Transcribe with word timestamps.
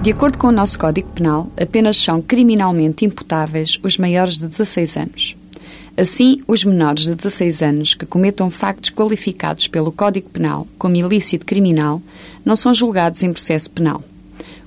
De 0.00 0.12
acordo 0.12 0.38
com 0.38 0.46
o 0.46 0.52
nosso 0.52 0.78
Código 0.78 1.08
Penal, 1.10 1.50
apenas 1.60 1.96
são 1.96 2.22
criminalmente 2.22 3.04
imputáveis 3.04 3.80
os 3.82 3.98
maiores 3.98 4.38
de 4.38 4.46
16 4.46 4.96
anos. 4.96 5.36
Assim, 5.96 6.36
os 6.46 6.64
menores 6.64 7.04
de 7.04 7.16
16 7.16 7.62
anos 7.62 7.94
que 7.94 8.06
cometam 8.06 8.48
factos 8.48 8.90
qualificados 8.90 9.66
pelo 9.66 9.90
Código 9.90 10.30
Penal 10.30 10.68
como 10.78 10.94
ilícito 10.94 11.44
criminal 11.44 12.00
não 12.44 12.54
são 12.54 12.72
julgados 12.72 13.24
em 13.24 13.32
processo 13.32 13.68
penal. 13.72 14.02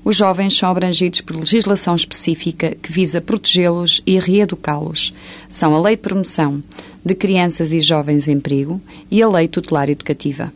Os 0.04 0.18
jovens 0.18 0.58
são 0.58 0.70
abrangidos 0.70 1.22
por 1.22 1.38
legislação 1.38 1.96
específica 1.96 2.76
que 2.82 2.92
visa 2.92 3.22
protegê-los 3.22 4.02
e 4.06 4.20
reeducá-los. 4.20 5.14
São 5.50 5.74
a 5.74 5.82
Lei 5.82 5.96
de 5.96 6.02
Promoção 6.02 6.62
de 7.06 7.16
Crianças 7.16 7.72
e 7.72 7.80
Jovens 7.80 8.28
em 8.28 8.40
Perigo 8.40 8.82
e 9.10 9.24
a 9.24 9.30
Lei 9.30 9.48
Tutelar 9.48 9.90
Educativa. 9.90 10.52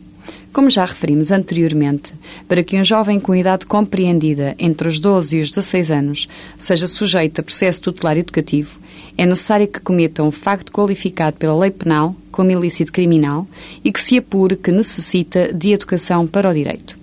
Como 0.56 0.70
já 0.70 0.86
referimos 0.86 1.30
anteriormente, 1.30 2.14
para 2.48 2.64
que 2.64 2.80
um 2.80 2.82
jovem 2.82 3.20
com 3.20 3.34
idade 3.34 3.66
compreendida 3.66 4.56
entre 4.58 4.88
os 4.88 4.98
12 4.98 5.36
e 5.36 5.42
os 5.42 5.50
16 5.50 5.90
anos 5.90 6.28
seja 6.58 6.86
sujeito 6.86 7.42
a 7.42 7.44
processo 7.44 7.82
tutelar 7.82 8.16
educativo, 8.16 8.80
é 9.18 9.26
necessário 9.26 9.68
que 9.68 9.78
cometa 9.80 10.22
um 10.22 10.30
facto 10.30 10.72
qualificado 10.72 11.36
pela 11.36 11.54
lei 11.58 11.70
penal 11.70 12.16
como 12.32 12.50
ilícito 12.50 12.90
criminal 12.90 13.46
e 13.84 13.92
que 13.92 14.00
se 14.00 14.16
apure 14.16 14.56
que 14.56 14.72
necessita 14.72 15.52
de 15.52 15.72
educação 15.72 16.26
para 16.26 16.48
o 16.48 16.54
direito. 16.54 16.95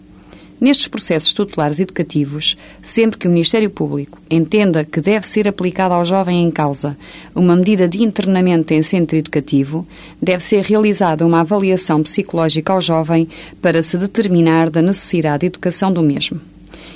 Nestes 0.64 0.88
processos 0.88 1.34
tutelares 1.34 1.82
educativos, 1.82 2.56
sempre 2.82 3.20
que 3.20 3.28
o 3.28 3.30
Ministério 3.30 3.70
Público 3.70 4.18
entenda 4.32 4.86
que 4.86 5.02
deve 5.02 5.28
ser 5.28 5.46
aplicada 5.46 5.94
ao 5.94 6.06
jovem 6.06 6.42
em 6.42 6.50
causa 6.50 6.98
uma 7.36 7.54
medida 7.54 7.86
de 7.86 8.02
internamento 8.02 8.74
em 8.74 8.82
centro 8.82 9.18
educativo, 9.18 9.86
deve 10.22 10.42
ser 10.42 10.64
realizada 10.64 11.28
uma 11.28 11.42
avaliação 11.42 12.02
psicológica 12.02 12.72
ao 12.72 12.80
jovem 12.80 13.28
para 13.62 13.84
se 13.84 13.98
determinar 13.98 14.70
da 14.70 14.82
necessidade 14.82 15.42
de 15.42 15.48
educação 15.48 15.92
do 15.92 16.02
mesmo. 16.02 16.53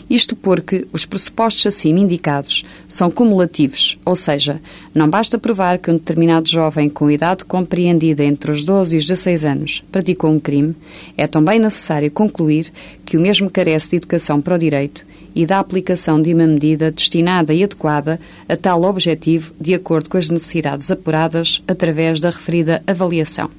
Isto 0.09 0.35
porque 0.35 0.87
os 0.93 1.05
pressupostos 1.05 1.67
acima 1.67 1.99
indicados 1.99 2.63
são 2.87 3.11
cumulativos, 3.11 3.99
ou 4.05 4.15
seja, 4.15 4.61
não 4.95 5.09
basta 5.09 5.37
provar 5.37 5.79
que 5.79 5.91
um 5.91 5.95
determinado 5.95 6.47
jovem 6.47 6.89
com 6.89 7.11
idade 7.11 7.43
compreendida 7.43 8.23
entre 8.23 8.51
os 8.51 8.63
12 8.63 8.95
e 8.95 8.99
os 8.99 9.05
16 9.05 9.43
anos 9.43 9.83
praticou 9.91 10.31
um 10.31 10.39
crime, 10.39 10.73
é 11.17 11.27
também 11.27 11.59
necessário 11.59 12.09
concluir 12.09 12.71
que 13.05 13.17
o 13.17 13.19
mesmo 13.19 13.49
carece 13.49 13.89
de 13.89 13.97
educação 13.97 14.39
para 14.39 14.55
o 14.55 14.59
direito 14.59 15.05
e 15.35 15.45
da 15.45 15.59
aplicação 15.59 16.21
de 16.21 16.33
uma 16.33 16.47
medida 16.47 16.89
destinada 16.89 17.53
e 17.53 17.63
adequada 17.63 18.19
a 18.47 18.55
tal 18.55 18.83
objetivo 18.83 19.53
de 19.59 19.73
acordo 19.73 20.09
com 20.09 20.17
as 20.17 20.29
necessidades 20.29 20.89
apuradas 20.89 21.61
através 21.67 22.19
da 22.19 22.29
referida 22.29 22.81
avaliação. 22.87 23.49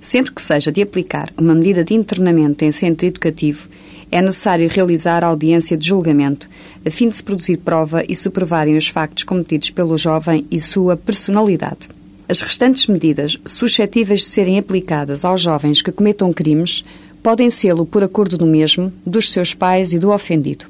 Sempre 0.00 0.32
que 0.32 0.40
seja 0.40 0.72
de 0.72 0.80
aplicar 0.80 1.30
uma 1.38 1.54
medida 1.54 1.84
de 1.84 1.94
internamento 1.94 2.64
em 2.64 2.72
centro 2.72 3.06
educativo, 3.06 3.68
é 4.10 4.20
necessário 4.20 4.68
realizar 4.68 5.22
audiência 5.22 5.76
de 5.76 5.86
julgamento, 5.86 6.48
a 6.84 6.90
fim 6.90 7.08
de 7.08 7.16
se 7.16 7.22
produzir 7.22 7.58
prova 7.58 8.02
e 8.08 8.14
se 8.14 8.28
provarem 8.28 8.76
os 8.76 8.88
factos 8.88 9.24
cometidos 9.24 9.70
pelo 9.70 9.96
jovem 9.96 10.46
e 10.50 10.60
sua 10.60 10.96
personalidade. 10.96 11.88
As 12.28 12.40
restantes 12.40 12.86
medidas 12.86 13.36
suscetíveis 13.44 14.20
de 14.20 14.26
serem 14.26 14.58
aplicadas 14.58 15.24
aos 15.24 15.40
jovens 15.40 15.82
que 15.82 15.92
cometam 15.92 16.32
crimes 16.32 16.84
podem 17.22 17.50
sê-lo 17.50 17.84
por 17.84 18.02
acordo 18.02 18.38
do 18.38 18.46
mesmo, 18.46 18.92
dos 19.04 19.30
seus 19.30 19.54
pais 19.54 19.92
e 19.92 19.98
do 19.98 20.10
ofendido. 20.10 20.66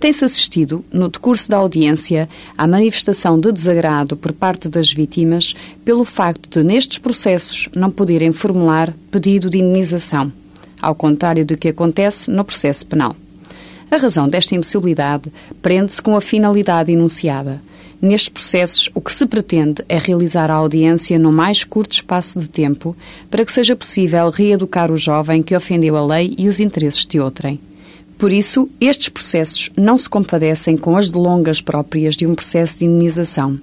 Tem-se 0.00 0.24
assistido, 0.24 0.84
no 0.92 1.08
decurso 1.08 1.48
da 1.48 1.56
audiência, 1.56 2.28
à 2.58 2.66
manifestação 2.66 3.38
de 3.38 3.50
desagrado 3.52 4.16
por 4.16 4.32
parte 4.32 4.68
das 4.68 4.92
vítimas 4.92 5.54
pelo 5.84 6.04
facto 6.04 6.48
de, 6.50 6.64
nestes 6.64 6.98
processos, 6.98 7.68
não 7.74 7.90
poderem 7.90 8.32
formular 8.32 8.94
pedido 9.10 9.48
de 9.48 9.58
indenização 9.58 10.32
ao 10.84 10.94
contrário 10.94 11.44
do 11.44 11.56
que 11.56 11.68
acontece 11.68 12.30
no 12.30 12.44
processo 12.44 12.86
penal. 12.86 13.16
A 13.90 13.96
razão 13.96 14.28
desta 14.28 14.54
impossibilidade 14.54 15.32
prende-se 15.62 16.02
com 16.02 16.16
a 16.16 16.20
finalidade 16.20 16.92
enunciada. 16.92 17.60
Nestes 18.00 18.28
processos, 18.28 18.90
o 18.94 19.00
que 19.00 19.12
se 19.14 19.24
pretende 19.24 19.84
é 19.88 19.98
realizar 19.98 20.50
a 20.50 20.54
audiência 20.54 21.18
no 21.18 21.32
mais 21.32 21.64
curto 21.64 21.92
espaço 21.92 22.38
de 22.38 22.48
tempo 22.48 22.94
para 23.30 23.44
que 23.44 23.52
seja 23.52 23.76
possível 23.76 24.28
reeducar 24.30 24.90
o 24.90 24.96
jovem 24.96 25.42
que 25.42 25.56
ofendeu 25.56 25.96
a 25.96 26.04
lei 26.04 26.34
e 26.36 26.48
os 26.48 26.60
interesses 26.60 27.06
de 27.06 27.18
outrem. 27.18 27.58
Por 28.18 28.32
isso, 28.32 28.68
estes 28.80 29.08
processos 29.08 29.70
não 29.76 29.96
se 29.96 30.08
compadecem 30.08 30.76
com 30.76 30.96
as 30.96 31.10
delongas 31.10 31.60
próprias 31.60 32.16
de 32.16 32.26
um 32.26 32.34
processo 32.34 32.78
de 32.78 32.84
indenização, 32.84 33.58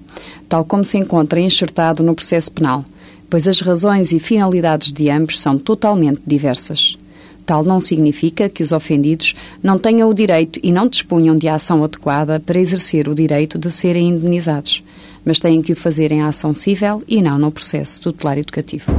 tal 0.48 0.64
como 0.64 0.84
se 0.84 0.98
encontra 0.98 1.40
enxertado 1.40 2.02
no 2.02 2.14
processo 2.14 2.50
penal, 2.52 2.84
pois 3.30 3.46
as 3.46 3.60
razões 3.60 4.12
e 4.12 4.18
finalidades 4.18 4.92
de 4.92 5.08
ambos 5.08 5.40
são 5.40 5.56
totalmente 5.56 6.20
diversas. 6.26 6.96
Tal 7.44 7.64
não 7.64 7.80
significa 7.80 8.48
que 8.48 8.62
os 8.62 8.72
ofendidos 8.72 9.34
não 9.62 9.78
tenham 9.78 10.08
o 10.08 10.14
direito 10.14 10.60
e 10.62 10.72
não 10.72 10.88
dispunham 10.88 11.36
de 11.36 11.48
ação 11.48 11.82
adequada 11.82 12.40
para 12.40 12.58
exercer 12.58 13.08
o 13.08 13.14
direito 13.14 13.58
de 13.58 13.70
serem 13.70 14.08
indenizados, 14.08 14.82
mas 15.24 15.40
têm 15.40 15.60
que 15.60 15.72
o 15.72 15.76
fazer 15.76 16.12
em 16.12 16.22
ação 16.22 16.52
civil 16.54 17.02
e 17.08 17.20
não 17.20 17.38
no 17.38 17.50
processo 17.50 18.00
tutelar 18.00 18.38
educativo. 18.38 18.92